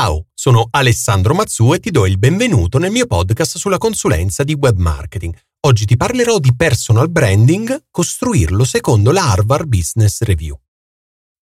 Ciao, 0.00 0.26
sono 0.32 0.68
Alessandro 0.70 1.34
Mazzu 1.34 1.74
e 1.74 1.80
ti 1.80 1.90
do 1.90 2.06
il 2.06 2.18
benvenuto 2.18 2.78
nel 2.78 2.92
mio 2.92 3.06
podcast 3.06 3.56
sulla 3.56 3.78
consulenza 3.78 4.44
di 4.44 4.52
web 4.52 4.78
marketing. 4.78 5.36
Oggi 5.66 5.86
ti 5.86 5.96
parlerò 5.96 6.38
di 6.38 6.54
personal 6.54 7.10
branding, 7.10 7.86
costruirlo 7.90 8.62
secondo 8.62 9.10
la 9.10 9.32
Harvard 9.32 9.66
Business 9.66 10.20
Review. 10.20 10.56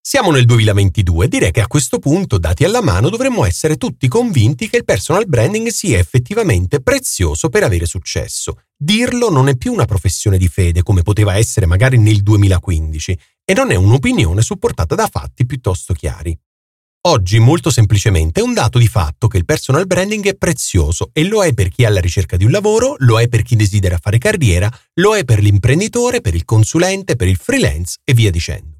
Siamo 0.00 0.30
nel 0.30 0.46
2022 0.46 1.26
e 1.26 1.28
direi 1.28 1.50
che 1.50 1.60
a 1.60 1.66
questo 1.66 1.98
punto, 1.98 2.38
dati 2.38 2.64
alla 2.64 2.80
mano, 2.80 3.10
dovremmo 3.10 3.44
essere 3.44 3.76
tutti 3.76 4.08
convinti 4.08 4.70
che 4.70 4.78
il 4.78 4.86
personal 4.86 5.28
branding 5.28 5.68
sia 5.68 5.98
effettivamente 5.98 6.80
prezioso 6.80 7.50
per 7.50 7.62
avere 7.62 7.84
successo. 7.84 8.62
Dirlo 8.74 9.28
non 9.28 9.48
è 9.48 9.56
più 9.58 9.70
una 9.70 9.84
professione 9.84 10.38
di 10.38 10.48
fede 10.48 10.82
come 10.82 11.02
poteva 11.02 11.36
essere 11.36 11.66
magari 11.66 11.98
nel 11.98 12.22
2015 12.22 13.18
e 13.44 13.52
non 13.52 13.70
è 13.70 13.74
un'opinione 13.74 14.40
supportata 14.40 14.94
da 14.94 15.08
fatti 15.08 15.44
piuttosto 15.44 15.92
chiari. 15.92 16.34
Oggi 17.06 17.38
molto 17.38 17.70
semplicemente 17.70 18.40
è 18.40 18.42
un 18.42 18.52
dato 18.52 18.80
di 18.80 18.88
fatto 18.88 19.28
che 19.28 19.36
il 19.36 19.44
personal 19.44 19.86
branding 19.86 20.26
è 20.26 20.34
prezioso 20.34 21.10
e 21.12 21.22
lo 21.22 21.44
è 21.44 21.54
per 21.54 21.68
chi 21.68 21.84
è 21.84 21.86
alla 21.86 22.00
ricerca 22.00 22.36
di 22.36 22.44
un 22.44 22.50
lavoro, 22.50 22.96
lo 22.98 23.20
è 23.20 23.28
per 23.28 23.42
chi 23.42 23.54
desidera 23.54 23.96
fare 23.96 24.18
carriera, 24.18 24.68
lo 24.94 25.14
è 25.14 25.22
per 25.22 25.40
l'imprenditore, 25.40 26.20
per 26.20 26.34
il 26.34 26.44
consulente, 26.44 27.14
per 27.14 27.28
il 27.28 27.36
freelance 27.36 27.98
e 28.02 28.12
via 28.12 28.32
dicendo. 28.32 28.78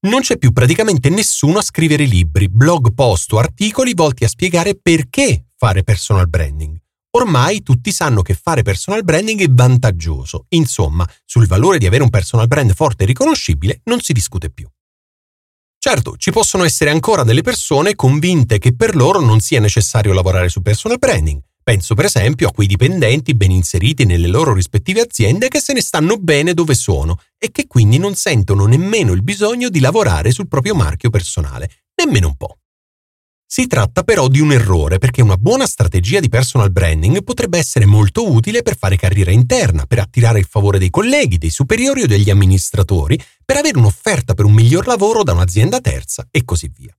Non 0.00 0.20
c'è 0.20 0.36
più 0.36 0.52
praticamente 0.52 1.08
nessuno 1.08 1.60
a 1.60 1.62
scrivere 1.62 2.04
libri, 2.04 2.50
blog 2.50 2.92
post 2.92 3.32
o 3.32 3.38
articoli 3.38 3.94
volti 3.94 4.24
a 4.24 4.28
spiegare 4.28 4.78
perché 4.78 5.46
fare 5.56 5.82
personal 5.82 6.28
branding. 6.28 6.78
Ormai 7.12 7.62
tutti 7.62 7.90
sanno 7.90 8.20
che 8.20 8.34
fare 8.34 8.60
personal 8.60 9.02
branding 9.02 9.40
è 9.40 9.48
vantaggioso, 9.48 10.44
insomma, 10.50 11.08
sul 11.24 11.46
valore 11.46 11.78
di 11.78 11.86
avere 11.86 12.02
un 12.02 12.10
personal 12.10 12.48
brand 12.48 12.74
forte 12.74 13.04
e 13.04 13.06
riconoscibile 13.06 13.80
non 13.84 14.00
si 14.00 14.12
discute 14.12 14.50
più. 14.50 14.68
Certo, 15.86 16.16
ci 16.16 16.30
possono 16.30 16.64
essere 16.64 16.88
ancora 16.88 17.24
delle 17.24 17.42
persone 17.42 17.94
convinte 17.94 18.56
che 18.56 18.74
per 18.74 18.96
loro 18.96 19.20
non 19.20 19.40
sia 19.40 19.60
necessario 19.60 20.14
lavorare 20.14 20.48
su 20.48 20.62
personal 20.62 20.96
branding. 20.96 21.38
Penso 21.62 21.94
per 21.94 22.06
esempio 22.06 22.48
a 22.48 22.52
quei 22.52 22.66
dipendenti 22.66 23.34
ben 23.34 23.50
inseriti 23.50 24.06
nelle 24.06 24.28
loro 24.28 24.54
rispettive 24.54 25.02
aziende 25.02 25.48
che 25.48 25.60
se 25.60 25.74
ne 25.74 25.82
stanno 25.82 26.16
bene 26.16 26.54
dove 26.54 26.74
sono 26.74 27.18
e 27.36 27.50
che 27.50 27.66
quindi 27.66 27.98
non 27.98 28.14
sentono 28.14 28.64
nemmeno 28.64 29.12
il 29.12 29.22
bisogno 29.22 29.68
di 29.68 29.80
lavorare 29.80 30.30
sul 30.30 30.48
proprio 30.48 30.74
marchio 30.74 31.10
personale, 31.10 31.68
nemmeno 31.96 32.28
un 32.28 32.36
po'. 32.36 32.56
Si 33.56 33.68
tratta 33.68 34.02
però 34.02 34.26
di 34.26 34.40
un 34.40 34.50
errore 34.50 34.98
perché 34.98 35.22
una 35.22 35.36
buona 35.36 35.64
strategia 35.64 36.18
di 36.18 36.28
personal 36.28 36.72
branding 36.72 37.22
potrebbe 37.22 37.56
essere 37.56 37.86
molto 37.86 38.28
utile 38.28 38.62
per 38.62 38.76
fare 38.76 38.96
carriera 38.96 39.30
interna, 39.30 39.86
per 39.86 40.00
attirare 40.00 40.40
il 40.40 40.48
favore 40.50 40.80
dei 40.80 40.90
colleghi, 40.90 41.38
dei 41.38 41.50
superiori 41.50 42.02
o 42.02 42.06
degli 42.08 42.30
amministratori, 42.30 43.16
per 43.44 43.58
avere 43.58 43.78
un'offerta 43.78 44.34
per 44.34 44.44
un 44.44 44.54
miglior 44.54 44.88
lavoro 44.88 45.22
da 45.22 45.34
un'azienda 45.34 45.80
terza 45.80 46.26
e 46.32 46.44
così 46.44 46.68
via. 46.76 46.92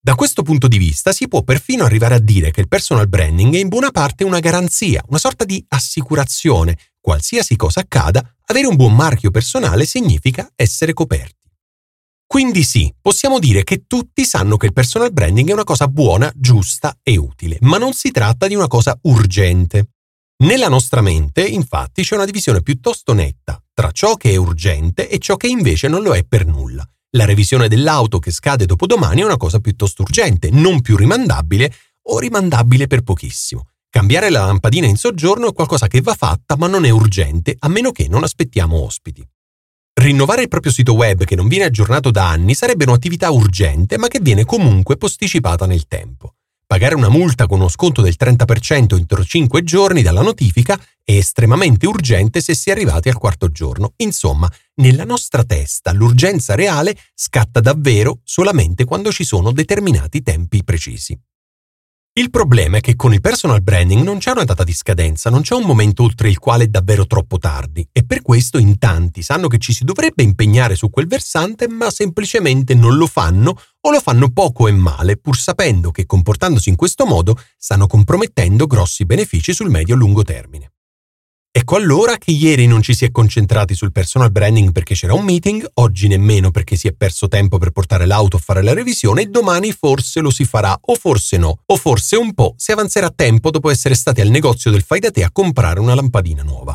Da 0.00 0.14
questo 0.14 0.42
punto 0.42 0.66
di 0.66 0.78
vista 0.78 1.12
si 1.12 1.28
può 1.28 1.42
perfino 1.42 1.84
arrivare 1.84 2.14
a 2.14 2.20
dire 2.20 2.52
che 2.52 2.62
il 2.62 2.68
personal 2.68 3.06
branding 3.06 3.54
è 3.54 3.58
in 3.58 3.68
buona 3.68 3.90
parte 3.90 4.24
una 4.24 4.40
garanzia, 4.40 5.04
una 5.08 5.18
sorta 5.18 5.44
di 5.44 5.62
assicurazione. 5.68 6.74
Qualsiasi 7.02 7.54
cosa 7.54 7.80
accada, 7.80 8.36
avere 8.46 8.66
un 8.66 8.76
buon 8.76 8.94
marchio 8.94 9.30
personale 9.30 9.84
significa 9.84 10.50
essere 10.56 10.94
coperti. 10.94 11.41
Quindi 12.32 12.62
sì, 12.62 12.90
possiamo 12.98 13.38
dire 13.38 13.62
che 13.62 13.84
tutti 13.86 14.24
sanno 14.24 14.56
che 14.56 14.64
il 14.64 14.72
personal 14.72 15.12
branding 15.12 15.50
è 15.50 15.52
una 15.52 15.64
cosa 15.64 15.86
buona, 15.86 16.32
giusta 16.34 16.96
e 17.02 17.18
utile, 17.18 17.58
ma 17.60 17.76
non 17.76 17.92
si 17.92 18.10
tratta 18.10 18.46
di 18.46 18.54
una 18.54 18.68
cosa 18.68 18.98
urgente. 19.02 19.90
Nella 20.38 20.70
nostra 20.70 21.02
mente, 21.02 21.46
infatti, 21.46 22.02
c'è 22.02 22.14
una 22.14 22.24
divisione 22.24 22.62
piuttosto 22.62 23.12
netta 23.12 23.62
tra 23.74 23.90
ciò 23.90 24.14
che 24.16 24.30
è 24.30 24.36
urgente 24.36 25.10
e 25.10 25.18
ciò 25.18 25.36
che 25.36 25.46
invece 25.46 25.88
non 25.88 26.00
lo 26.02 26.14
è 26.14 26.24
per 26.24 26.46
nulla. 26.46 26.88
La 27.18 27.26
revisione 27.26 27.68
dell'auto 27.68 28.18
che 28.18 28.30
scade 28.30 28.64
dopodomani 28.64 29.20
è 29.20 29.24
una 29.26 29.36
cosa 29.36 29.58
piuttosto 29.58 30.00
urgente, 30.00 30.48
non 30.50 30.80
più 30.80 30.96
rimandabile 30.96 31.70
o 32.04 32.18
rimandabile 32.18 32.86
per 32.86 33.02
pochissimo. 33.02 33.66
Cambiare 33.90 34.30
la 34.30 34.46
lampadina 34.46 34.86
in 34.86 34.96
soggiorno 34.96 35.50
è 35.50 35.52
qualcosa 35.52 35.86
che 35.86 36.00
va 36.00 36.14
fatta 36.14 36.56
ma 36.56 36.66
non 36.66 36.86
è 36.86 36.90
urgente, 36.90 37.54
a 37.58 37.68
meno 37.68 37.90
che 37.92 38.08
non 38.08 38.22
aspettiamo 38.22 38.82
ospiti. 38.82 39.22
Rinnovare 39.94 40.42
il 40.42 40.48
proprio 40.48 40.72
sito 40.72 40.94
web 40.94 41.24
che 41.24 41.36
non 41.36 41.48
viene 41.48 41.64
aggiornato 41.64 42.10
da 42.10 42.28
anni 42.28 42.54
sarebbe 42.54 42.84
un'attività 42.84 43.30
urgente 43.30 43.98
ma 43.98 44.08
che 44.08 44.20
viene 44.20 44.44
comunque 44.44 44.96
posticipata 44.96 45.66
nel 45.66 45.86
tempo. 45.86 46.34
Pagare 46.66 46.94
una 46.94 47.10
multa 47.10 47.46
con 47.46 47.60
uno 47.60 47.68
sconto 47.68 48.00
del 48.00 48.16
30% 48.18 48.96
entro 48.96 49.22
5 49.22 49.62
giorni 49.62 50.00
dalla 50.00 50.22
notifica 50.22 50.80
è 51.04 51.12
estremamente 51.12 51.86
urgente 51.86 52.40
se 52.40 52.54
si 52.54 52.70
è 52.70 52.72
arrivati 52.72 53.10
al 53.10 53.18
quarto 53.18 53.50
giorno. 53.50 53.92
Insomma, 53.96 54.50
nella 54.76 55.04
nostra 55.04 55.44
testa 55.44 55.92
l'urgenza 55.92 56.54
reale 56.54 56.96
scatta 57.14 57.60
davvero 57.60 58.20
solamente 58.24 58.84
quando 58.84 59.12
ci 59.12 59.24
sono 59.24 59.52
determinati 59.52 60.22
tempi 60.22 60.64
precisi. 60.64 61.18
Il 62.14 62.28
problema 62.28 62.76
è 62.76 62.80
che 62.80 62.94
con 62.94 63.14
il 63.14 63.22
personal 63.22 63.62
branding 63.62 64.02
non 64.02 64.18
c'è 64.18 64.32
una 64.32 64.44
data 64.44 64.64
di 64.64 64.74
scadenza, 64.74 65.30
non 65.30 65.40
c'è 65.40 65.54
un 65.54 65.62
momento 65.62 66.02
oltre 66.02 66.28
il 66.28 66.36
quale 66.36 66.64
è 66.64 66.66
davvero 66.66 67.06
troppo 67.06 67.38
tardi 67.38 67.88
e 67.90 68.04
per 68.04 68.20
questo 68.20 68.58
in 68.58 68.76
tanti 68.76 69.22
sanno 69.22 69.48
che 69.48 69.56
ci 69.56 69.72
si 69.72 69.82
dovrebbe 69.82 70.22
impegnare 70.22 70.74
su 70.74 70.90
quel 70.90 71.06
versante 71.06 71.68
ma 71.68 71.90
semplicemente 71.90 72.74
non 72.74 72.96
lo 72.96 73.06
fanno 73.06 73.58
o 73.80 73.90
lo 73.90 73.98
fanno 73.98 74.28
poco 74.28 74.68
e 74.68 74.72
male 74.72 75.16
pur 75.16 75.38
sapendo 75.38 75.90
che 75.90 76.04
comportandosi 76.04 76.68
in 76.68 76.76
questo 76.76 77.06
modo 77.06 77.34
stanno 77.56 77.86
compromettendo 77.86 78.66
grossi 78.66 79.06
benefici 79.06 79.54
sul 79.54 79.70
medio-lungo 79.70 80.22
termine. 80.22 80.72
Ecco 81.54 81.76
allora 81.76 82.16
che 82.16 82.30
ieri 82.30 82.66
non 82.66 82.80
ci 82.80 82.94
si 82.94 83.04
è 83.04 83.10
concentrati 83.10 83.74
sul 83.74 83.92
personal 83.92 84.32
branding 84.32 84.72
perché 84.72 84.94
c'era 84.94 85.12
un 85.12 85.22
meeting, 85.22 85.62
oggi 85.74 86.08
nemmeno 86.08 86.50
perché 86.50 86.76
si 86.76 86.88
è 86.88 86.92
perso 86.92 87.28
tempo 87.28 87.58
per 87.58 87.72
portare 87.72 88.06
l'auto 88.06 88.38
a 88.38 88.40
fare 88.40 88.62
la 88.62 88.72
revisione 88.72 89.20
e 89.20 89.26
domani 89.26 89.70
forse 89.70 90.20
lo 90.20 90.30
si 90.30 90.46
farà 90.46 90.74
o 90.80 90.94
forse 90.94 91.36
no, 91.36 91.60
o 91.66 91.76
forse 91.76 92.16
un 92.16 92.32
po' 92.32 92.54
si 92.56 92.72
avanzerà 92.72 93.10
tempo 93.10 93.50
dopo 93.50 93.68
essere 93.68 93.94
stati 93.94 94.22
al 94.22 94.30
negozio 94.30 94.70
del 94.70 94.80
fai 94.80 95.00
da 95.00 95.10
te 95.10 95.24
a 95.24 95.30
comprare 95.30 95.78
una 95.78 95.94
lampadina 95.94 96.42
nuova. 96.42 96.74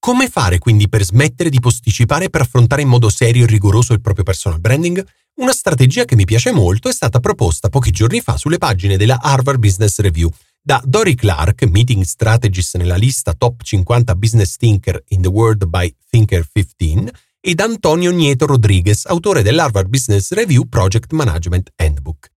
Come 0.00 0.28
fare 0.28 0.58
quindi 0.58 0.88
per 0.88 1.04
smettere 1.04 1.48
di 1.48 1.60
posticipare 1.60 2.30
per 2.30 2.40
affrontare 2.40 2.82
in 2.82 2.88
modo 2.88 3.08
serio 3.08 3.44
e 3.44 3.46
rigoroso 3.46 3.92
il 3.92 4.00
proprio 4.00 4.24
personal 4.24 4.58
branding? 4.58 5.06
Una 5.36 5.52
strategia 5.52 6.04
che 6.04 6.16
mi 6.16 6.24
piace 6.24 6.50
molto 6.50 6.88
è 6.88 6.92
stata 6.92 7.20
proposta 7.20 7.68
pochi 7.68 7.92
giorni 7.92 8.20
fa 8.20 8.36
sulle 8.36 8.58
pagine 8.58 8.96
della 8.96 9.20
Harvard 9.20 9.60
Business 9.60 10.00
Review 10.00 10.28
da 10.66 10.80
Dory 10.82 11.14
Clark, 11.14 11.64
Meeting 11.64 12.02
Strategist 12.04 12.78
nella 12.78 12.96
lista 12.96 13.34
Top 13.34 13.62
50 13.62 14.14
Business 14.14 14.56
Thinker 14.56 15.02
in 15.08 15.20
the 15.20 15.28
World 15.28 15.66
by 15.66 15.94
Thinker 16.08 16.48
15, 16.50 17.10
e 17.38 17.54
da 17.54 17.64
Antonio 17.64 18.10
Nieto 18.10 18.46
Rodriguez, 18.46 19.04
autore 19.04 19.42
dell'Harvard 19.42 19.88
Business 19.88 20.32
Review 20.32 20.66
Project 20.66 21.12
Management 21.12 21.70
Handbook. 21.76 22.30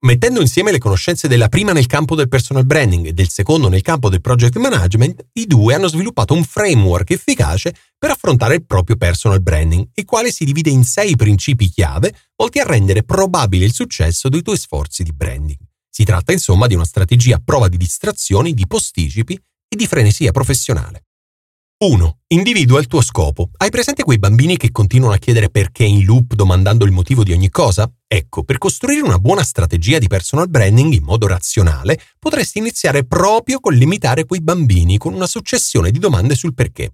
Mettendo 0.00 0.42
insieme 0.42 0.70
le 0.70 0.78
conoscenze 0.78 1.28
della 1.28 1.48
prima 1.48 1.72
nel 1.72 1.86
campo 1.86 2.14
del 2.14 2.28
personal 2.28 2.66
branding 2.66 3.06
e 3.06 3.12
del 3.14 3.30
secondo 3.30 3.70
nel 3.70 3.80
campo 3.80 4.10
del 4.10 4.20
project 4.20 4.58
management, 4.58 5.28
i 5.32 5.46
due 5.46 5.72
hanno 5.72 5.88
sviluppato 5.88 6.34
un 6.34 6.44
framework 6.44 7.10
efficace 7.12 7.74
per 7.96 8.10
affrontare 8.10 8.56
il 8.56 8.66
proprio 8.66 8.96
personal 8.96 9.40
branding, 9.40 9.88
il 9.94 10.04
quale 10.04 10.30
si 10.30 10.44
divide 10.44 10.68
in 10.68 10.84
sei 10.84 11.16
principi 11.16 11.70
chiave 11.70 12.14
volti 12.36 12.58
a 12.58 12.64
rendere 12.64 13.02
probabile 13.02 13.64
il 13.64 13.72
successo 13.72 14.28
dei 14.28 14.42
tuoi 14.42 14.58
sforzi 14.58 15.02
di 15.02 15.12
branding. 15.14 15.70
Si 15.94 16.04
tratta 16.04 16.32
insomma 16.32 16.66
di 16.66 16.74
una 16.74 16.86
strategia 16.86 17.36
a 17.36 17.42
prova 17.44 17.68
di 17.68 17.76
distrazioni, 17.76 18.54
di 18.54 18.66
posticipi 18.66 19.34
e 19.34 19.76
di 19.76 19.86
frenesia 19.86 20.32
professionale. 20.32 21.04
1. 21.84 22.20
Individua 22.28 22.80
il 22.80 22.86
tuo 22.86 23.02
scopo. 23.02 23.50
Hai 23.58 23.68
presente 23.68 24.02
quei 24.02 24.18
bambini 24.18 24.56
che 24.56 24.70
continuano 24.70 25.12
a 25.12 25.18
chiedere 25.18 25.50
perché 25.50 25.84
in 25.84 26.04
loop 26.06 26.32
domandando 26.32 26.86
il 26.86 26.92
motivo 26.92 27.24
di 27.24 27.32
ogni 27.32 27.50
cosa? 27.50 27.92
Ecco, 28.06 28.42
per 28.42 28.56
costruire 28.56 29.02
una 29.02 29.18
buona 29.18 29.42
strategia 29.42 29.98
di 29.98 30.06
personal 30.06 30.48
branding 30.48 30.94
in 30.94 31.02
modo 31.02 31.26
razionale, 31.26 32.00
potresti 32.18 32.56
iniziare 32.58 33.04
proprio 33.04 33.60
con 33.60 33.74
limitare 33.74 34.24
quei 34.24 34.40
bambini 34.40 34.96
con 34.96 35.12
una 35.12 35.26
successione 35.26 35.90
di 35.90 35.98
domande 35.98 36.34
sul 36.36 36.54
perché. 36.54 36.92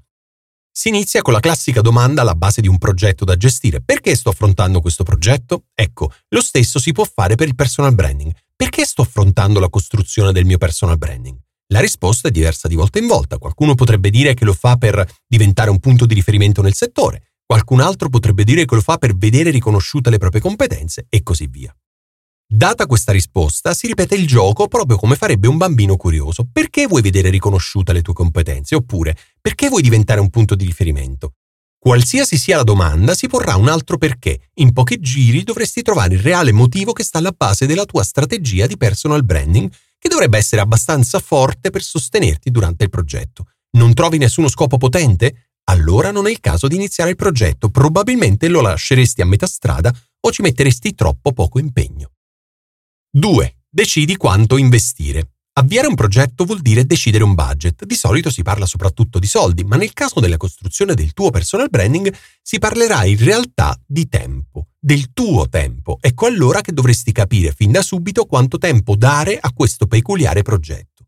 Si 0.72 0.88
inizia 0.88 1.22
con 1.22 1.34
la 1.34 1.40
classica 1.40 1.82
domanda 1.82 2.22
alla 2.22 2.34
base 2.34 2.60
di 2.60 2.68
un 2.68 2.78
progetto 2.78 3.24
da 3.24 3.36
gestire. 3.36 3.80
Perché 3.80 4.16
sto 4.16 4.30
affrontando 4.30 4.80
questo 4.80 5.04
progetto? 5.04 5.66
Ecco, 5.72 6.10
lo 6.30 6.40
stesso 6.40 6.80
si 6.80 6.90
può 6.90 7.04
fare 7.04 7.36
per 7.36 7.46
il 7.46 7.54
personal 7.54 7.94
branding. 7.94 8.32
Perché 8.58 8.84
sto 8.84 9.02
affrontando 9.02 9.60
la 9.60 9.68
costruzione 9.68 10.32
del 10.32 10.44
mio 10.44 10.58
personal 10.58 10.98
branding? 10.98 11.38
La 11.68 11.78
risposta 11.78 12.26
è 12.26 12.32
diversa 12.32 12.66
di 12.66 12.74
volta 12.74 12.98
in 12.98 13.06
volta. 13.06 13.38
Qualcuno 13.38 13.76
potrebbe 13.76 14.10
dire 14.10 14.34
che 14.34 14.44
lo 14.44 14.52
fa 14.52 14.74
per 14.74 15.08
diventare 15.28 15.70
un 15.70 15.78
punto 15.78 16.06
di 16.06 16.14
riferimento 16.14 16.60
nel 16.60 16.74
settore, 16.74 17.34
qualcun 17.46 17.78
altro 17.78 18.08
potrebbe 18.08 18.42
dire 18.42 18.64
che 18.64 18.74
lo 18.74 18.80
fa 18.80 18.96
per 18.96 19.16
vedere 19.16 19.50
riconosciute 19.50 20.10
le 20.10 20.18
proprie 20.18 20.40
competenze 20.40 21.06
e 21.08 21.22
così 21.22 21.46
via. 21.46 21.72
Data 22.50 22.86
questa 22.86 23.12
risposta, 23.12 23.74
si 23.74 23.86
ripete 23.86 24.16
il 24.16 24.26
gioco 24.26 24.66
proprio 24.66 24.96
come 24.96 25.14
farebbe 25.14 25.46
un 25.46 25.56
bambino 25.56 25.96
curioso. 25.96 26.44
Perché 26.50 26.88
vuoi 26.88 27.02
vedere 27.02 27.30
riconosciute 27.30 27.92
le 27.92 28.02
tue 28.02 28.12
competenze? 28.12 28.74
Oppure, 28.74 29.16
perché 29.40 29.68
vuoi 29.68 29.82
diventare 29.82 30.18
un 30.18 30.30
punto 30.30 30.56
di 30.56 30.64
riferimento? 30.64 31.34
Qualsiasi 31.80 32.36
sia 32.36 32.56
la 32.56 32.64
domanda, 32.64 33.14
si 33.14 33.28
porrà 33.28 33.54
un 33.54 33.68
altro 33.68 33.98
perché. 33.98 34.50
In 34.54 34.72
pochi 34.72 34.98
giri 34.98 35.44
dovresti 35.44 35.80
trovare 35.82 36.14
il 36.14 36.20
reale 36.20 36.50
motivo 36.50 36.92
che 36.92 37.04
sta 37.04 37.18
alla 37.18 37.34
base 37.36 37.66
della 37.66 37.84
tua 37.84 38.02
strategia 38.02 38.66
di 38.66 38.76
personal 38.76 39.24
branding, 39.24 39.70
che 39.96 40.08
dovrebbe 40.08 40.38
essere 40.38 40.60
abbastanza 40.60 41.20
forte 41.20 41.70
per 41.70 41.82
sostenerti 41.82 42.50
durante 42.50 42.84
il 42.84 42.90
progetto. 42.90 43.46
Non 43.76 43.94
trovi 43.94 44.18
nessuno 44.18 44.48
scopo 44.48 44.76
potente? 44.76 45.50
Allora 45.70 46.10
non 46.10 46.26
è 46.26 46.30
il 46.30 46.40
caso 46.40 46.66
di 46.66 46.74
iniziare 46.74 47.10
il 47.10 47.16
progetto, 47.16 47.68
probabilmente 47.68 48.48
lo 48.48 48.60
lasceresti 48.60 49.20
a 49.20 49.26
metà 49.26 49.46
strada 49.46 49.94
o 50.20 50.32
ci 50.32 50.42
metteresti 50.42 50.94
troppo 50.94 51.32
poco 51.32 51.58
impegno. 51.58 52.12
2. 53.10 53.56
Decidi 53.68 54.16
quanto 54.16 54.56
investire. 54.56 55.34
Avviare 55.58 55.88
un 55.88 55.96
progetto 55.96 56.44
vuol 56.44 56.60
dire 56.60 56.86
decidere 56.86 57.24
un 57.24 57.34
budget. 57.34 57.84
Di 57.84 57.96
solito 57.96 58.30
si 58.30 58.42
parla 58.42 58.64
soprattutto 58.64 59.18
di 59.18 59.26
soldi, 59.26 59.64
ma 59.64 59.74
nel 59.74 59.92
caso 59.92 60.20
della 60.20 60.36
costruzione 60.36 60.94
del 60.94 61.12
tuo 61.12 61.30
personal 61.30 61.68
branding 61.68 62.14
si 62.40 62.60
parlerà 62.60 63.04
in 63.04 63.18
realtà 63.18 63.76
di 63.84 64.08
tempo, 64.08 64.68
del 64.78 65.12
tuo 65.12 65.48
tempo. 65.48 65.98
Ecco 66.00 66.26
allora 66.26 66.60
che 66.60 66.70
dovresti 66.70 67.10
capire 67.10 67.50
fin 67.50 67.72
da 67.72 67.82
subito 67.82 68.26
quanto 68.26 68.56
tempo 68.58 68.94
dare 68.94 69.36
a 69.36 69.52
questo 69.52 69.88
peculiare 69.88 70.42
progetto. 70.42 71.06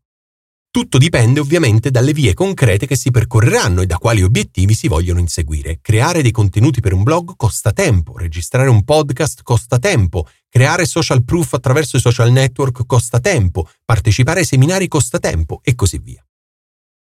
Tutto 0.69 0.97
dipende 0.97 1.39
ovviamente 1.39 1.89
dalle 1.89 2.11
vie 2.11 2.33
concrete 2.33 2.87
che 2.87 2.95
si 2.97 3.09
percorreranno 3.09 3.81
e 3.81 3.85
da 3.85 3.97
quali 3.97 4.21
obiettivi 4.21 4.73
si 4.73 4.89
vogliono 4.89 5.19
inseguire. 5.19 5.79
Creare 5.81 6.21
dei 6.21 6.31
contenuti 6.31 6.81
per 6.81 6.91
un 6.91 7.03
blog 7.03 7.35
costa 7.37 7.71
tempo, 7.71 8.17
registrare 8.17 8.69
un 8.69 8.83
podcast 8.83 9.43
costa 9.43 9.79
tempo, 9.79 10.27
creare 10.51 10.85
social 10.85 11.23
proof 11.23 11.53
attraverso 11.53 11.95
i 11.95 12.01
social 12.01 12.29
network 12.29 12.85
costa 12.85 13.21
tempo, 13.21 13.67
partecipare 13.85 14.41
ai 14.41 14.45
seminari 14.45 14.89
costa 14.89 15.17
tempo 15.17 15.61
e 15.63 15.75
così 15.75 15.97
via. 15.97 16.23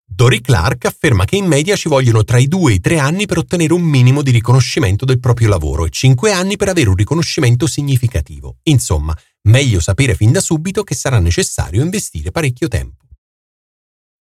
Dory 0.06 0.42
Clark 0.42 0.84
afferma 0.84 1.24
che 1.24 1.38
in 1.38 1.46
media 1.46 1.78
ci 1.78 1.88
vogliono 1.88 2.26
tra 2.26 2.38
i 2.38 2.50
due 2.50 2.74
e 2.74 2.76
i 2.76 2.80
tre 2.82 3.00
anni 3.00 3.26
per 3.26 3.38
ottenere 3.38 3.72
un 3.72 3.82
minimo 3.82 4.22
di 4.22 4.32
riconoscimento 4.32 5.06
del 5.06 5.22
proprio 5.22 5.48
lavoro 5.48 5.86
e 5.86 5.90
cinque 5.90 6.34
anni 6.34 6.58
per 6.58 6.68
avere 6.68 6.90
un 6.90 6.96
riconoscimento 6.96 7.66
significativo. 7.66 8.58
Insomma, 8.64 9.18
meglio 9.44 9.80
sapere 9.80 10.14
fin 10.14 10.34
da 10.34 10.42
subito 10.42 10.84
che 10.84 10.96
sarà 10.96 11.20
necessario 11.20 11.82
investire 11.82 12.32
parecchio 12.32 12.68
tempo. 12.68 13.06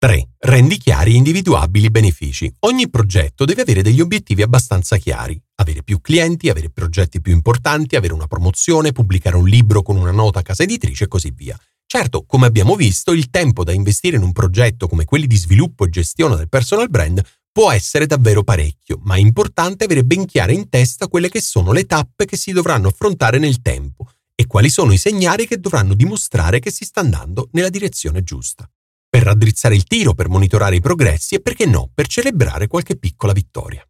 3. 0.02 0.30
Rendi 0.38 0.78
chiari 0.78 1.12
e 1.12 1.18
individuabili 1.18 1.88
i 1.88 1.92
benefici. 1.92 2.50
Ogni 2.60 2.90
progetto 2.90 3.44
deve 3.44 3.64
avere 3.64 3.82
degli 3.82 4.00
obiettivi 4.00 4.42
abbastanza 4.42 4.96
chiari. 4.96 5.38
Avere 5.56 5.84
più 5.84 6.00
clienti, 6.00 6.48
avere 6.48 6.70
progetti 6.70 7.20
più 7.20 7.34
importanti, 7.34 7.98
avere 7.98 8.14
una 8.14 8.26
promozione, 8.26 8.94
pubblicare 8.94 9.36
un 9.36 9.46
libro 9.46 9.82
con 9.82 9.98
una 9.98 10.12
nota 10.12 10.42
casa 10.42 10.64
editrice 10.64 11.04
e 11.04 11.08
così 11.10 11.34
via. 11.36 11.60
Certo, 11.86 12.24
come 12.26 12.46
abbiamo 12.46 12.78
visto, 12.78 13.12
il 13.12 13.30
tempo 13.30 13.66
da 13.66 13.74
investire 13.74 14.16
in 14.16 14.24
un 14.24 14.32
progetto 14.32 14.88
come 14.88 15.04
quelli 15.04 15.28
di 15.28 15.36
sviluppo 15.36 15.84
e 15.84 15.90
gestione 15.90 16.38
del 16.38 16.48
personal 16.48 16.90
brand 16.90 17.22
può 17.52 17.70
essere 17.70 18.06
davvero 18.06 18.42
parecchio, 18.42 19.02
ma 19.04 19.16
è 19.16 19.20
importante 19.20 19.84
avere 19.84 20.06
ben 20.06 20.26
chiare 20.26 20.54
in 20.54 20.70
testa 20.70 21.10
quelle 21.10 21.28
che 21.28 21.42
sono 21.42 21.74
le 21.74 21.86
tappe 21.86 22.24
che 22.24 22.38
si 22.38 22.54
dovranno 22.54 22.88
affrontare 22.88 23.38
nel 23.38 23.62
tempo 23.62 24.10
e 24.34 24.48
quali 24.48 24.70
sono 24.70 24.94
i 24.94 24.98
segnali 24.98 25.46
che 25.46 25.60
dovranno 25.60 25.94
dimostrare 25.94 26.60
che 26.60 26.72
si 26.72 26.86
sta 26.86 27.02
andando 27.02 27.50
nella 27.52 27.68
direzione 27.68 28.24
giusta 28.24 28.66
per 29.10 29.24
raddrizzare 29.24 29.76
il 29.76 29.86
tiro, 29.86 30.14
per 30.14 30.30
monitorare 30.30 30.76
i 30.76 30.82
progressi 30.82 31.36
e 31.36 31.42
perché 31.42 31.66
no, 31.66 31.90
per 31.94 32.08
celebrare 32.08 32.68
qualche 32.68 32.98
piccola 32.98 33.34
vittoria. 33.34 33.84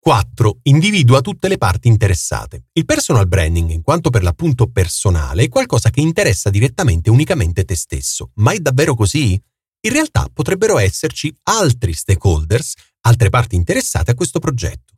4. 0.00 0.58
Individua 0.62 1.20
tutte 1.20 1.46
le 1.46 1.58
parti 1.58 1.86
interessate. 1.86 2.64
Il 2.72 2.86
personal 2.86 3.28
branding, 3.28 3.70
in 3.70 3.82
quanto 3.82 4.10
per 4.10 4.22
l'appunto 4.24 4.68
personale, 4.68 5.44
è 5.44 5.48
qualcosa 5.48 5.90
che 5.90 6.00
interessa 6.00 6.50
direttamente 6.50 7.08
unicamente 7.10 7.64
te 7.64 7.76
stesso. 7.76 8.30
Ma 8.36 8.52
è 8.52 8.58
davvero 8.58 8.96
così? 8.96 9.40
In 9.84 9.92
realtà 9.92 10.28
potrebbero 10.32 10.78
esserci 10.78 11.32
altri 11.44 11.92
stakeholders, 11.92 12.74
altre 13.02 13.28
parti 13.28 13.54
interessate 13.54 14.10
a 14.10 14.14
questo 14.14 14.40
progetto 14.40 14.91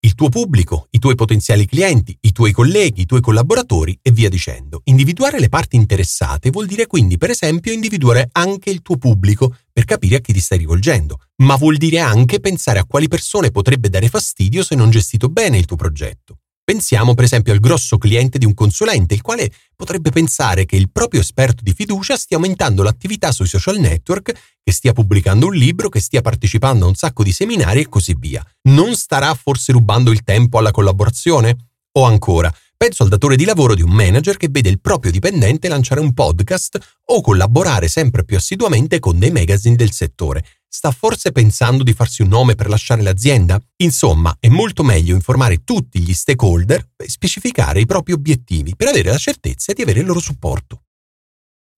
il 0.00 0.14
tuo 0.14 0.28
pubblico, 0.28 0.86
i 0.90 0.98
tuoi 0.98 1.16
potenziali 1.16 1.66
clienti, 1.66 2.16
i 2.20 2.32
tuoi 2.32 2.52
colleghi, 2.52 3.02
i 3.02 3.06
tuoi 3.06 3.20
collaboratori 3.20 3.98
e 4.00 4.12
via 4.12 4.28
dicendo. 4.28 4.82
Individuare 4.84 5.40
le 5.40 5.48
parti 5.48 5.76
interessate 5.76 6.50
vuol 6.50 6.66
dire 6.66 6.86
quindi, 6.86 7.16
per 7.18 7.30
esempio, 7.30 7.72
individuare 7.72 8.28
anche 8.32 8.70
il 8.70 8.82
tuo 8.82 8.96
pubblico 8.96 9.56
per 9.72 9.84
capire 9.84 10.16
a 10.16 10.20
chi 10.20 10.32
ti 10.32 10.40
stai 10.40 10.58
rivolgendo, 10.58 11.20
ma 11.42 11.56
vuol 11.56 11.76
dire 11.76 11.98
anche 11.98 12.40
pensare 12.40 12.78
a 12.78 12.84
quali 12.84 13.08
persone 13.08 13.50
potrebbe 13.50 13.88
dare 13.88 14.08
fastidio 14.08 14.62
se 14.62 14.74
non 14.74 14.90
gestito 14.90 15.28
bene 15.28 15.58
il 15.58 15.64
tuo 15.64 15.76
progetto. 15.76 16.38
Pensiamo 16.68 17.14
per 17.14 17.24
esempio 17.24 17.54
al 17.54 17.60
grosso 17.60 17.96
cliente 17.96 18.36
di 18.36 18.44
un 18.44 18.52
consulente, 18.52 19.14
il 19.14 19.22
quale 19.22 19.50
potrebbe 19.74 20.10
pensare 20.10 20.66
che 20.66 20.76
il 20.76 20.90
proprio 20.90 21.22
esperto 21.22 21.62
di 21.62 21.72
fiducia 21.72 22.14
stia 22.14 22.36
aumentando 22.36 22.82
l'attività 22.82 23.32
sui 23.32 23.46
social 23.46 23.78
network, 23.78 24.32
che 24.62 24.70
stia 24.70 24.92
pubblicando 24.92 25.46
un 25.46 25.54
libro, 25.54 25.88
che 25.88 25.98
stia 25.98 26.20
partecipando 26.20 26.84
a 26.84 26.88
un 26.88 26.94
sacco 26.94 27.22
di 27.22 27.32
seminari 27.32 27.80
e 27.80 27.88
così 27.88 28.14
via. 28.18 28.46
Non 28.64 28.94
starà 28.96 29.32
forse 29.32 29.72
rubando 29.72 30.10
il 30.10 30.22
tempo 30.22 30.58
alla 30.58 30.70
collaborazione? 30.70 31.56
O 31.92 32.04
ancora, 32.04 32.54
penso 32.76 33.02
al 33.02 33.08
datore 33.08 33.36
di 33.36 33.46
lavoro 33.46 33.74
di 33.74 33.80
un 33.80 33.90
manager 33.90 34.36
che 34.36 34.48
vede 34.50 34.68
il 34.68 34.78
proprio 34.78 35.10
dipendente 35.10 35.68
lanciare 35.68 36.02
un 36.02 36.12
podcast 36.12 36.78
o 37.06 37.22
collaborare 37.22 37.88
sempre 37.88 38.26
più 38.26 38.36
assiduamente 38.36 38.98
con 38.98 39.18
dei 39.18 39.30
magazine 39.30 39.74
del 39.74 39.92
settore 39.92 40.44
Sta 40.78 40.92
forse 40.92 41.32
pensando 41.32 41.82
di 41.82 41.92
farsi 41.92 42.22
un 42.22 42.28
nome 42.28 42.54
per 42.54 42.68
lasciare 42.68 43.02
l'azienda? 43.02 43.60
Insomma, 43.78 44.36
è 44.38 44.46
molto 44.46 44.84
meglio 44.84 45.16
informare 45.16 45.64
tutti 45.64 45.98
gli 45.98 46.14
stakeholder 46.14 46.90
e 46.96 47.08
specificare 47.08 47.80
i 47.80 47.84
propri 47.84 48.12
obiettivi 48.12 48.76
per 48.76 48.86
avere 48.86 49.10
la 49.10 49.18
certezza 49.18 49.72
di 49.72 49.82
avere 49.82 49.98
il 49.98 50.06
loro 50.06 50.20
supporto. 50.20 50.84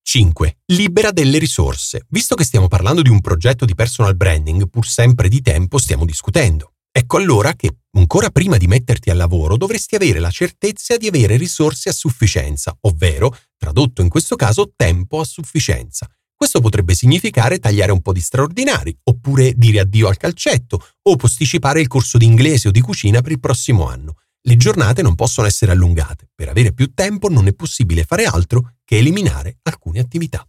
5. 0.02 0.58
Libera 0.67 1.12
delle 1.12 1.38
risorse. 1.38 2.05
Visto 2.11 2.35
che 2.35 2.44
stiamo 2.44 2.69
parlando 2.69 3.00
di 3.00 3.08
un 3.08 3.23
progetto 3.23 3.64
di 3.64 3.75
personal 3.75 4.17
branding, 4.17 4.69
pur 4.69 4.87
sempre 4.87 5.31
di 5.31 5.41
tempo 5.41 5.79
stiamo 5.79 6.05
discutendo. 6.05 6.75
Ecco 6.93 7.17
allora 7.17 7.55
che, 7.55 7.79
ancora 7.93 8.29
prima 8.29 8.58
di 8.58 8.67
metterti 8.67 9.08
al 9.08 9.17
lavoro, 9.17 9.56
dovresti 9.56 9.94
avere 9.94 10.19
la 10.19 10.31
certezza 10.31 10.99
di 10.99 11.06
avere 11.06 11.38
risorse 11.38 11.88
a 11.88 11.93
sufficienza, 11.93 12.76
ovvero, 12.82 13.35
tradotto 13.56 14.02
in 14.02 14.11
questo 14.11 14.37
caso, 14.37 14.75
tempo 14.76 15.21
a 15.21 15.25
sufficienza. 15.25 16.07
Questo 16.40 16.61
potrebbe 16.61 16.94
significare 16.94 17.59
tagliare 17.59 17.92
un 17.92 18.00
po' 18.00 18.14
di 18.14 18.20
straordinari, 18.23 18.97
oppure 19.02 19.52
dire 19.54 19.80
addio 19.80 20.09
al 20.09 20.16
calcetto, 20.16 20.82
o 21.02 21.16
posticipare 21.16 21.82
il 21.82 21.87
corso 21.87 22.16
di 22.16 22.25
inglese 22.25 22.68
o 22.68 22.70
di 22.70 22.80
cucina 22.80 23.20
per 23.20 23.32
il 23.32 23.40
prossimo 23.40 23.87
anno. 23.87 24.14
Le 24.40 24.56
giornate 24.56 25.02
non 25.02 25.16
possono 25.16 25.47
essere 25.47 25.73
allungate. 25.73 26.30
Per 26.35 26.49
avere 26.49 26.73
più 26.73 26.94
tempo 26.94 27.28
non 27.28 27.47
è 27.47 27.52
possibile 27.52 28.04
fare 28.04 28.25
altro 28.25 28.76
che 28.87 28.97
eliminare 28.97 29.59
alcune 29.64 30.00
attività. 30.00 30.42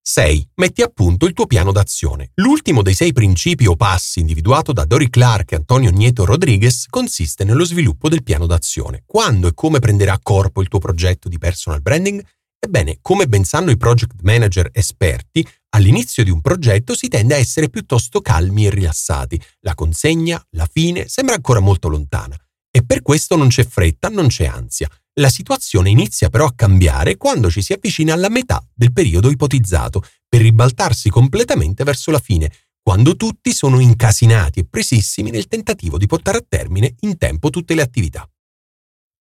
6. 0.00 0.50
Metti 0.54 0.82
a 0.82 0.88
punto 0.88 1.26
il 1.26 1.32
tuo 1.32 1.46
piano 1.46 1.72
d'azione. 1.72 2.30
L'ultimo 2.34 2.80
dei 2.80 2.94
sei 2.94 3.12
principi 3.12 3.66
o 3.66 3.74
passi 3.74 4.20
individuato 4.20 4.72
da 4.72 4.84
Dory 4.84 5.10
Clark 5.10 5.50
e 5.50 5.56
Antonio 5.56 5.90
Nieto 5.90 6.24
Rodriguez 6.24 6.86
consiste 6.88 7.42
nello 7.42 7.64
sviluppo 7.64 8.08
del 8.08 8.22
piano 8.22 8.46
d'azione. 8.46 9.02
Quando 9.06 9.48
e 9.48 9.54
come 9.54 9.80
prenderà 9.80 10.16
corpo 10.22 10.62
il 10.62 10.68
tuo 10.68 10.78
progetto 10.78 11.28
di 11.28 11.38
personal 11.38 11.82
branding? 11.82 12.24
Ebbene, 12.62 12.98
come 13.00 13.26
ben 13.26 13.44
sanno 13.44 13.70
i 13.70 13.78
project 13.78 14.20
manager 14.20 14.68
esperti, 14.72 15.46
all'inizio 15.70 16.22
di 16.22 16.30
un 16.30 16.42
progetto 16.42 16.94
si 16.94 17.08
tende 17.08 17.34
a 17.34 17.38
essere 17.38 17.70
piuttosto 17.70 18.20
calmi 18.20 18.66
e 18.66 18.70
rilassati. 18.70 19.40
La 19.60 19.74
consegna, 19.74 20.40
la 20.50 20.68
fine, 20.70 21.08
sembra 21.08 21.34
ancora 21.34 21.60
molto 21.60 21.88
lontana. 21.88 22.36
E 22.70 22.84
per 22.84 23.00
questo 23.00 23.34
non 23.34 23.48
c'è 23.48 23.66
fretta, 23.66 24.08
non 24.08 24.28
c'è 24.28 24.44
ansia. 24.44 24.88
La 25.14 25.30
situazione 25.30 25.88
inizia 25.88 26.28
però 26.28 26.44
a 26.44 26.54
cambiare 26.54 27.16
quando 27.16 27.50
ci 27.50 27.62
si 27.62 27.72
avvicina 27.72 28.12
alla 28.12 28.28
metà 28.28 28.62
del 28.72 28.92
periodo 28.92 29.30
ipotizzato, 29.30 30.04
per 30.28 30.42
ribaltarsi 30.42 31.08
completamente 31.08 31.82
verso 31.82 32.10
la 32.10 32.20
fine, 32.20 32.52
quando 32.82 33.16
tutti 33.16 33.52
sono 33.52 33.80
incasinati 33.80 34.60
e 34.60 34.66
presissimi 34.68 35.30
nel 35.30 35.48
tentativo 35.48 35.98
di 35.98 36.06
portare 36.06 36.38
a 36.38 36.44
termine 36.46 36.94
in 37.00 37.16
tempo 37.16 37.50
tutte 37.50 37.74
le 37.74 37.82
attività. 37.82 38.29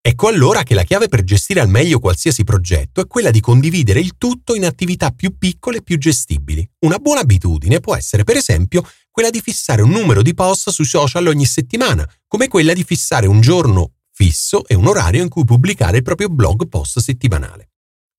Ecco 0.09 0.27
allora 0.27 0.63
che 0.63 0.73
la 0.73 0.81
chiave 0.81 1.07
per 1.07 1.23
gestire 1.23 1.59
al 1.59 1.69
meglio 1.69 1.99
qualsiasi 1.99 2.43
progetto 2.43 2.99
è 2.99 3.05
quella 3.05 3.29
di 3.29 3.39
condividere 3.39 3.99
il 3.99 4.17
tutto 4.17 4.55
in 4.55 4.65
attività 4.65 5.11
più 5.11 5.37
piccole 5.37 5.77
e 5.77 5.81
più 5.83 5.99
gestibili. 5.99 6.67
Una 6.79 6.97
buona 6.97 7.19
abitudine 7.19 7.79
può 7.79 7.95
essere, 7.95 8.23
per 8.23 8.35
esempio, 8.35 8.83
quella 9.11 9.29
di 9.29 9.39
fissare 9.39 9.83
un 9.83 9.91
numero 9.91 10.23
di 10.23 10.33
post 10.33 10.71
sui 10.71 10.85
social 10.85 11.27
ogni 11.27 11.45
settimana, 11.45 12.11
come 12.25 12.47
quella 12.47 12.73
di 12.73 12.83
fissare 12.83 13.27
un 13.27 13.39
giorno 13.39 13.91
fisso 14.11 14.65
e 14.65 14.73
un 14.73 14.87
orario 14.87 15.21
in 15.21 15.29
cui 15.29 15.43
pubblicare 15.43 15.97
il 15.97 16.03
proprio 16.03 16.29
blog 16.29 16.67
post 16.67 16.97
settimanale. 16.97 17.69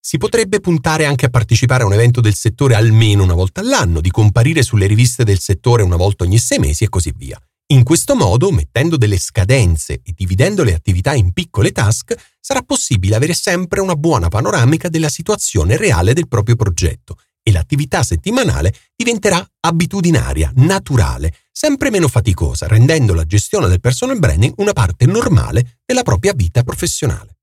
Si 0.00 0.16
potrebbe 0.16 0.60
puntare 0.60 1.06
anche 1.06 1.26
a 1.26 1.30
partecipare 1.30 1.82
a 1.82 1.86
un 1.86 1.92
evento 1.94 2.20
del 2.20 2.36
settore 2.36 2.76
almeno 2.76 3.24
una 3.24 3.34
volta 3.34 3.62
all'anno, 3.62 4.00
di 4.00 4.12
comparire 4.12 4.62
sulle 4.62 4.86
riviste 4.86 5.24
del 5.24 5.40
settore 5.40 5.82
una 5.82 5.96
volta 5.96 6.22
ogni 6.22 6.38
sei 6.38 6.60
mesi 6.60 6.84
e 6.84 6.88
così 6.88 7.12
via. 7.16 7.36
In 7.72 7.84
questo 7.84 8.16
modo, 8.16 8.50
mettendo 8.50 8.96
delle 8.96 9.16
scadenze 9.16 10.00
e 10.02 10.12
dividendo 10.12 10.64
le 10.64 10.74
attività 10.74 11.14
in 11.14 11.32
piccole 11.32 11.70
task, 11.70 12.16
sarà 12.40 12.62
possibile 12.62 13.14
avere 13.14 13.32
sempre 13.32 13.80
una 13.80 13.94
buona 13.94 14.26
panoramica 14.26 14.88
della 14.88 15.08
situazione 15.08 15.76
reale 15.76 16.12
del 16.12 16.26
proprio 16.26 16.56
progetto 16.56 17.16
e 17.40 17.52
l'attività 17.52 18.02
settimanale 18.02 18.74
diventerà 18.96 19.48
abitudinaria, 19.60 20.50
naturale, 20.56 21.32
sempre 21.52 21.90
meno 21.90 22.08
faticosa, 22.08 22.66
rendendo 22.66 23.14
la 23.14 23.24
gestione 23.24 23.68
del 23.68 23.78
personal 23.78 24.18
branding 24.18 24.54
una 24.56 24.72
parte 24.72 25.06
normale 25.06 25.78
della 25.86 26.02
propria 26.02 26.32
vita 26.32 26.64
professionale. 26.64 27.36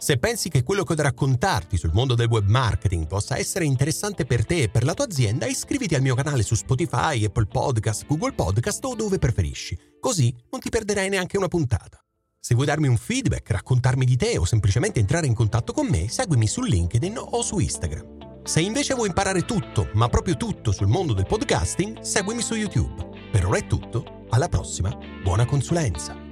Se 0.00 0.16
pensi 0.16 0.48
che 0.48 0.62
quello 0.62 0.84
che 0.84 0.92
ho 0.92 0.94
da 0.96 1.02
raccontarti 1.02 1.76
sul 1.76 1.90
mondo 1.92 2.14
del 2.14 2.28
web 2.28 2.46
marketing 2.46 3.08
possa 3.08 3.36
essere 3.36 3.64
interessante 3.64 4.26
per 4.26 4.46
te 4.46 4.62
e 4.62 4.68
per 4.68 4.84
la 4.84 4.94
tua 4.94 5.06
azienda, 5.06 5.46
iscriviti 5.46 5.96
al 5.96 6.02
mio 6.02 6.14
canale 6.14 6.44
su 6.44 6.54
Spotify, 6.54 7.24
Apple 7.24 7.46
Podcast, 7.46 8.06
Google 8.06 8.32
Podcast 8.32 8.84
o 8.84 8.94
dove 8.94 9.18
preferisci. 9.18 9.76
Così 9.98 10.32
non 10.52 10.60
ti 10.60 10.68
perderai 10.68 11.08
neanche 11.08 11.36
una 11.36 11.48
puntata. 11.48 12.00
Se 12.38 12.54
vuoi 12.54 12.66
darmi 12.66 12.86
un 12.86 12.96
feedback, 12.96 13.50
raccontarmi 13.50 14.04
di 14.04 14.16
te 14.16 14.38
o 14.38 14.44
semplicemente 14.44 15.00
entrare 15.00 15.26
in 15.26 15.34
contatto 15.34 15.72
con 15.72 15.88
me, 15.88 16.08
seguimi 16.08 16.46
su 16.46 16.62
LinkedIn 16.62 17.18
o 17.18 17.42
su 17.42 17.58
Instagram. 17.58 18.42
Se 18.44 18.60
invece 18.60 18.94
vuoi 18.94 19.08
imparare 19.08 19.44
tutto, 19.44 19.90
ma 19.94 20.08
proprio 20.08 20.36
tutto 20.36 20.70
sul 20.70 20.86
mondo 20.86 21.12
del 21.12 21.26
podcasting, 21.26 22.02
seguimi 22.02 22.40
su 22.40 22.54
YouTube. 22.54 23.30
Per 23.32 23.44
ora 23.44 23.58
è 23.58 23.66
tutto, 23.66 24.26
alla 24.30 24.48
prossima, 24.48 24.96
buona 25.24 25.44
consulenza! 25.44 26.27